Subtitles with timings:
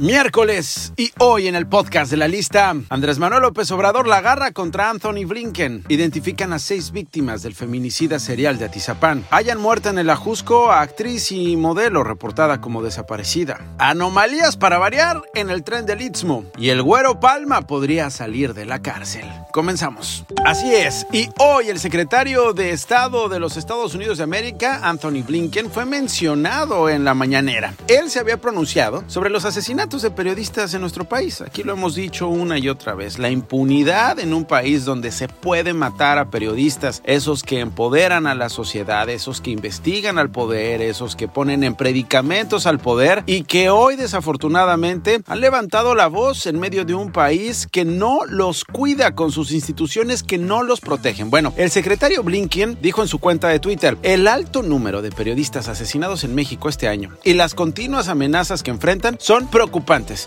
[0.00, 4.50] Miércoles y hoy en el podcast de la lista, Andrés Manuel López Obrador la agarra
[4.50, 5.84] contra Anthony Blinken.
[5.86, 9.24] Identifican a seis víctimas del feminicida serial de Atizapán.
[9.30, 13.60] Hayan muerto en el Ajusco a actriz y modelo reportada como desaparecida.
[13.78, 16.44] Anomalías para variar en el tren del Istmo.
[16.58, 19.30] Y el güero Palma podría salir de la cárcel.
[19.52, 20.24] Comenzamos.
[20.44, 25.22] Así es, y hoy el secretario de Estado de los Estados Unidos de América, Anthony
[25.24, 27.74] Blinken, fue mencionado en la mañanera.
[27.86, 31.42] Él se había pronunciado sobre los asesinatos de periodistas en nuestro país.
[31.42, 33.18] Aquí lo hemos dicho una y otra vez.
[33.18, 38.34] La impunidad en un país donde se puede matar a periodistas, esos que empoderan a
[38.34, 43.42] la sociedad, esos que investigan al poder, esos que ponen en predicamentos al poder y
[43.42, 48.64] que hoy desafortunadamente han levantado la voz en medio de un país que no los
[48.64, 51.28] cuida con sus instituciones que no los protegen.
[51.28, 55.68] Bueno, el secretario Blinken dijo en su cuenta de Twitter, el alto número de periodistas
[55.68, 59.73] asesinados en México este año y las continuas amenazas que enfrentan son preocupantes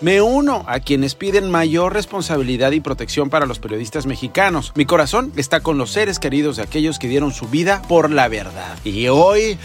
[0.01, 4.73] me uno a quienes piden mayor responsabilidad y protección para los periodistas mexicanos.
[4.75, 8.27] Mi corazón está con los seres queridos de aquellos que dieron su vida por la
[8.27, 8.77] verdad.
[8.83, 9.57] Y hoy...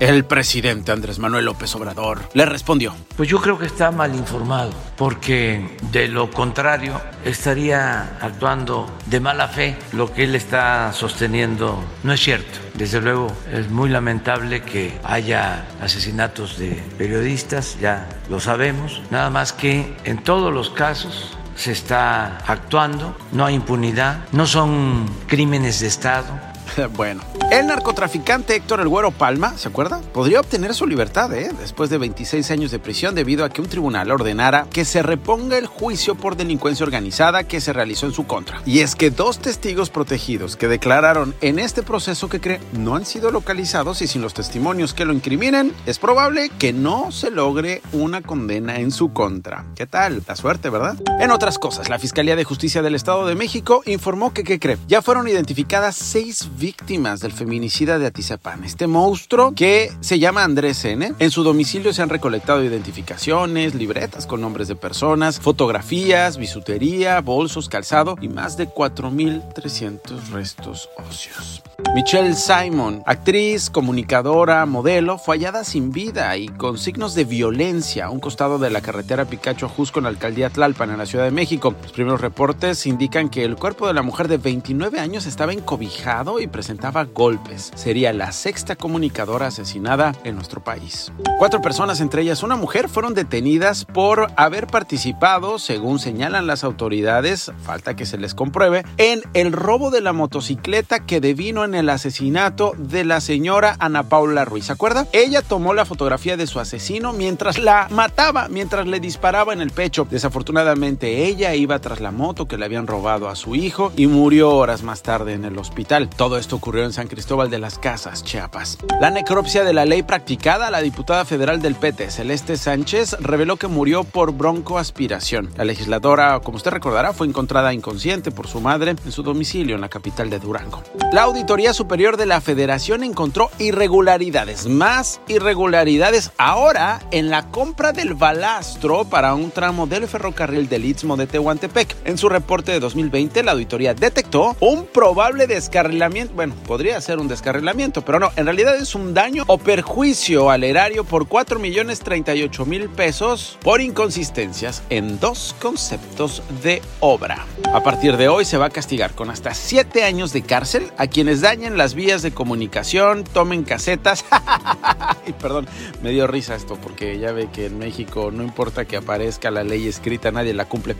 [0.00, 2.94] El presidente Andrés Manuel López Obrador le respondió.
[3.18, 9.48] Pues yo creo que está mal informado, porque de lo contrario estaría actuando de mala
[9.48, 9.76] fe.
[9.92, 12.58] Lo que él está sosteniendo no es cierto.
[12.72, 19.02] Desde luego es muy lamentable que haya asesinatos de periodistas, ya lo sabemos.
[19.10, 25.04] Nada más que en todos los casos se está actuando, no hay impunidad, no son
[25.26, 26.49] crímenes de Estado
[26.96, 30.00] bueno, el narcotraficante Héctor El Güero Palma, ¿se acuerda?
[30.12, 31.50] Podría obtener su libertad, ¿eh?
[31.58, 35.58] Después de 26 años de prisión debido a que un tribunal ordenara que se reponga
[35.58, 38.62] el juicio por delincuencia organizada que se realizó en su contra.
[38.66, 43.06] Y es que dos testigos protegidos que declararon en este proceso que cree no han
[43.06, 47.82] sido localizados y sin los testimonios que lo incriminen, es probable que no se logre
[47.92, 49.64] una condena en su contra.
[49.74, 50.22] ¿Qué tal?
[50.26, 50.96] La suerte, ¿verdad?
[51.20, 54.78] En otras cosas, la Fiscalía de Justicia del Estado de México informó que, ¿qué cree?
[54.86, 58.62] Ya fueron identificadas seis víctimas del feminicida de Atizapán.
[58.64, 61.14] Este monstruo que se llama Andrés N.
[61.18, 67.68] En su domicilio se han recolectado identificaciones, libretas con nombres de personas, fotografías, bisutería, bolsos,
[67.68, 71.62] calzado y más de 4.300 restos óseos.
[71.94, 78.10] Michelle Simon, actriz, comunicadora, modelo, fue hallada sin vida y con signos de violencia a
[78.10, 81.32] un costado de la carretera Picacho Ajusco en la alcaldía Tlalpan, en la Ciudad de
[81.32, 81.74] México.
[81.82, 86.40] Los primeros reportes indican que el cuerpo de la mujer de 29 años estaba encobijado
[86.40, 87.72] y presentaba golpes.
[87.74, 91.12] Sería la sexta comunicadora asesinada en nuestro país.
[91.38, 97.50] Cuatro personas, entre ellas una mujer, fueron detenidas por haber participado, según señalan las autoridades,
[97.64, 101.88] falta que se les compruebe, en el robo de la motocicleta que devino en el
[101.88, 104.66] asesinato de la señora Ana Paula Ruiz.
[104.66, 105.06] ¿Se acuerda?
[105.12, 109.70] Ella tomó la fotografía de su asesino mientras la mataba, mientras le disparaba en el
[109.70, 110.06] pecho.
[110.10, 114.50] Desafortunadamente ella iba tras la moto que le habían robado a su hijo y murió
[114.50, 116.08] horas más tarde en el hospital.
[116.08, 118.78] Todo esto ocurrió en San Cristóbal de las Casas, Chiapas.
[119.00, 123.66] La necropsia de la ley practicada, la diputada federal del PT, Celeste Sánchez, reveló que
[123.66, 125.50] murió por broncoaspiración.
[125.56, 129.80] La legisladora, como usted recordará, fue encontrada inconsciente por su madre en su domicilio en
[129.80, 130.82] la capital de Durango.
[131.12, 138.14] La Auditoría Superior de la Federación encontró irregularidades, más irregularidades ahora en la compra del
[138.14, 141.94] balastro para un tramo del ferrocarril del Istmo de Tehuantepec.
[142.04, 146.00] En su reporte de 2020, la auditoría detectó un probable descarrilamiento
[146.34, 150.64] bueno, podría ser un descarrilamiento, pero no, en realidad es un daño o perjuicio al
[150.64, 157.46] erario por 4 millones 38 mil pesos por inconsistencias en dos conceptos de obra.
[157.72, 161.06] A partir de hoy se va a castigar con hasta 7 años de cárcel a
[161.06, 164.24] quienes dañen las vías de comunicación, tomen casetas.
[165.26, 165.66] y perdón,
[166.00, 169.64] me dio risa esto porque ya ve que en México no importa que aparezca la
[169.64, 170.94] ley escrita, nadie la cumple.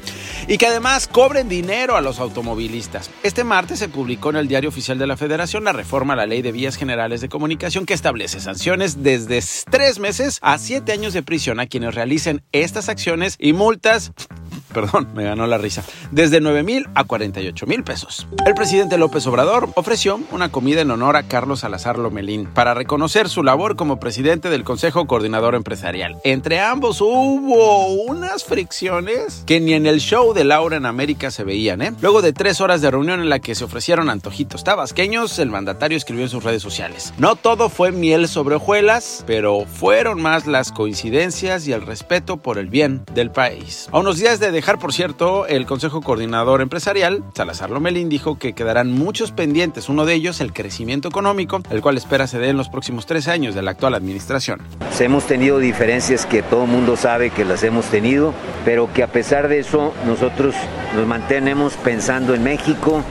[0.49, 3.11] Y que además cobren dinero a los automovilistas.
[3.23, 6.27] Este martes se publicó en el Diario Oficial de la Federación la reforma a la
[6.27, 9.41] Ley de Vías Generales de Comunicación que establece sanciones desde
[9.71, 14.11] tres meses a siete años de prisión a quienes realicen estas acciones y multas
[14.73, 18.27] perdón, me ganó la risa, desde 9 mil a 48 mil pesos.
[18.47, 23.29] El presidente López Obrador ofreció una comida en honor a Carlos Salazar Lomelín para reconocer
[23.29, 26.17] su labor como presidente del Consejo Coordinador Empresarial.
[26.25, 31.45] Entre ambos hubo unas fricciones que ni en el show de Laura en América se
[31.45, 31.93] veían, ¿eh?
[32.01, 35.97] Luego de tres horas de reunión en la que se ofrecieron antojitos tabasqueños, el mandatario
[35.97, 37.13] escribió en sus redes sociales.
[37.19, 42.59] No todo fue miel sobre hojuelas, pero fueron más las coincidencias y el respeto por
[42.59, 43.89] el bien del país.
[43.93, 48.53] A unos días de dejar, por cierto, el Consejo Coordinador Empresarial, Salazar Lomelín, dijo que
[48.53, 49.89] quedarán muchos pendientes.
[49.89, 53.27] Uno de ellos, el crecimiento económico, el cual espera se dé en los próximos tres
[53.27, 54.61] años de la actual administración.
[54.99, 58.35] Hemos tenido diferencias que todo el mundo sabe que las hemos tenido,
[58.67, 60.55] pero que a pesar de eso nosotros
[60.95, 63.03] nos mantenemos pensando en México,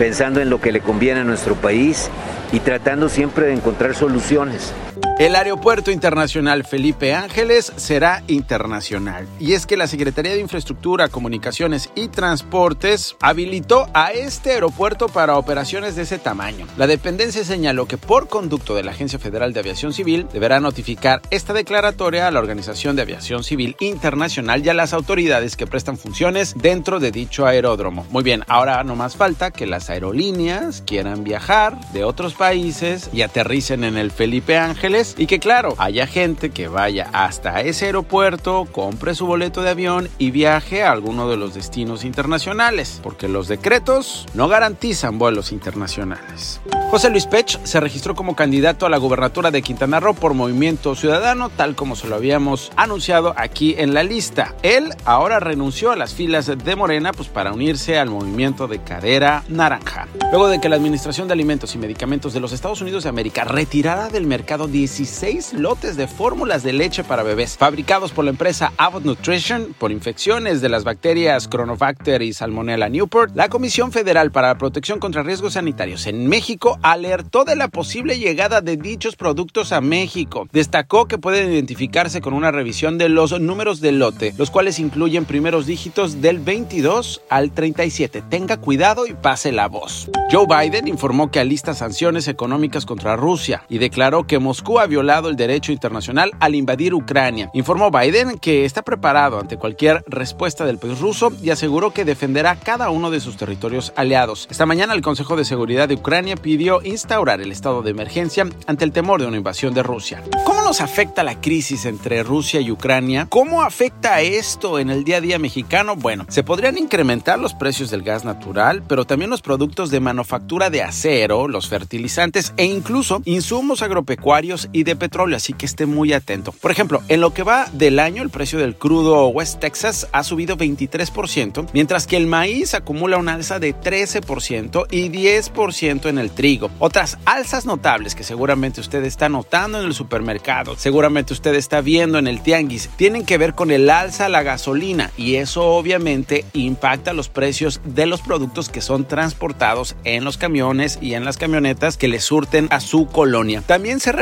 [0.00, 2.10] pensando en lo que le conviene a nuestro país
[2.50, 4.74] y tratando siempre de encontrar soluciones.
[5.18, 9.26] El Aeropuerto Internacional Felipe Ángeles será internacional.
[9.40, 15.36] Y es que la Secretaría de Infraestructura, Comunicaciones y Transportes habilitó a este aeropuerto para
[15.36, 16.68] operaciones de ese tamaño.
[16.76, 21.20] La dependencia señaló que por conducto de la Agencia Federal de Aviación Civil deberá notificar
[21.32, 25.98] esta declaratoria a la Organización de Aviación Civil Internacional y a las autoridades que prestan
[25.98, 28.06] funciones dentro de dicho aeródromo.
[28.10, 33.22] Muy bien, ahora no más falta que las aerolíneas quieran viajar de otros países y
[33.22, 38.66] aterricen en el Felipe Ángeles y que claro, haya gente que vaya hasta ese aeropuerto,
[38.70, 43.48] compre su boleto de avión y viaje a alguno de los destinos internacionales, porque los
[43.48, 46.60] decretos no garantizan vuelos internacionales.
[46.90, 50.94] José Luis Pech se registró como candidato a la gubernatura de Quintana Roo por Movimiento
[50.94, 54.54] Ciudadano, tal como se lo habíamos anunciado aquí en la lista.
[54.62, 59.44] Él ahora renunció a las filas de Morena pues para unirse al movimiento de cadera
[59.48, 60.08] naranja.
[60.30, 63.44] Luego de que la Administración de Alimentos y Medicamentos de los Estados Unidos de América
[63.44, 64.66] retirara del mercado
[64.98, 69.92] 16 lotes de fórmulas de leche para bebés fabricados por la empresa Abbott Nutrition por
[69.92, 75.22] infecciones de las bacterias Chronobacter y Salmonella Newport, la Comisión Federal para la Protección contra
[75.22, 80.48] Riesgos Sanitarios en México alertó de la posible llegada de dichos productos a México.
[80.52, 85.26] Destacó que pueden identificarse con una revisión de los números del lote, los cuales incluyen
[85.26, 88.24] primeros dígitos del 22 al 37.
[88.28, 90.10] Tenga cuidado y pase la voz.
[90.32, 95.36] Joe Biden informó que alista sanciones económicas contra Rusia y declaró que Moscú violado el
[95.36, 97.50] derecho internacional al invadir Ucrania.
[97.52, 102.56] Informó Biden que está preparado ante cualquier respuesta del país ruso y aseguró que defenderá
[102.56, 104.48] cada uno de sus territorios aliados.
[104.50, 108.84] Esta mañana el Consejo de Seguridad de Ucrania pidió instaurar el estado de emergencia ante
[108.84, 110.22] el temor de una invasión de Rusia.
[110.44, 113.26] ¿Cómo nos afecta la crisis entre Rusia y Ucrania?
[113.28, 115.96] ¿Cómo afecta esto en el día a día mexicano?
[115.96, 120.70] Bueno, se podrían incrementar los precios del gas natural, pero también los productos de manufactura
[120.70, 126.12] de acero, los fertilizantes e incluso insumos agropecuarios y de petróleo, así que esté muy
[126.12, 126.52] atento.
[126.52, 130.22] Por ejemplo, en lo que va del año, el precio del crudo West Texas ha
[130.24, 136.30] subido 23%, mientras que el maíz acumula una alza de 13% y 10% en el
[136.30, 136.70] trigo.
[136.78, 142.18] Otras alzas notables que seguramente usted está notando en el supermercado, seguramente usted está viendo
[142.18, 146.44] en el tianguis, tienen que ver con el alza a la gasolina y eso obviamente
[146.52, 151.36] impacta los precios de los productos que son transportados en los camiones y en las
[151.36, 153.62] camionetas que le surten a su colonia.
[153.66, 154.12] También se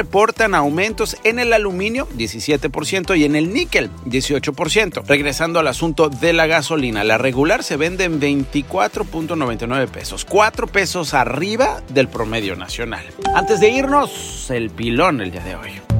[0.44, 5.05] aumentos en el aluminio, 17%, y en el níquel, 18%.
[5.06, 11.15] Regresando al asunto de la gasolina, la regular se vende en 24.99 pesos, 4 pesos
[11.15, 13.05] arriba del promedio nacional.
[13.35, 15.95] Antes de irnos, el pilón el día de hoy.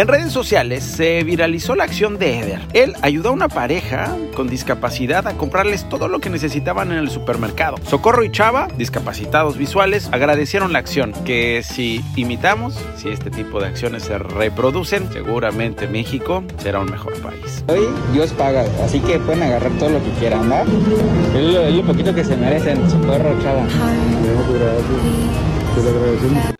[0.00, 2.60] En redes sociales se viralizó la acción de Eder.
[2.72, 7.10] Él ayudó a una pareja con discapacidad a comprarles todo lo que necesitaban en el
[7.10, 7.76] supermercado.
[7.86, 13.66] Socorro y Chava, discapacitados visuales, agradecieron la acción, que si imitamos, si este tipo de
[13.66, 17.62] acciones se reproducen, seguramente México será un mejor país.
[17.68, 20.62] Hoy Dios paga, así que pueden agarrar todo lo que quieran, ¿va?
[21.38, 23.66] Es lo, poquito que se merecen, Socorro, Chava.
[25.74, 26.59] Te lo agradecemos.